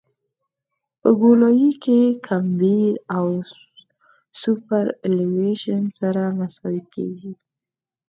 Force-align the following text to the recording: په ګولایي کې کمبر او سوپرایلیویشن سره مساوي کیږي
په 0.99 1.09
ګولایي 1.19 1.71
کې 1.83 1.99
کمبر 2.27 2.91
او 3.17 3.27
سوپرایلیویشن 4.41 5.83
سره 5.99 6.21
مساوي 6.39 6.81
کیږي 6.93 7.31